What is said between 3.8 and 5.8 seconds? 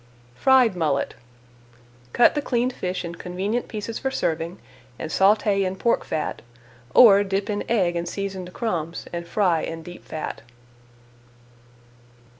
for serving and sauté in